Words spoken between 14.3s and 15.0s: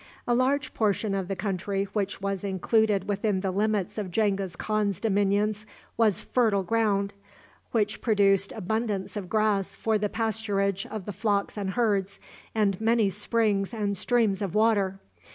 of water.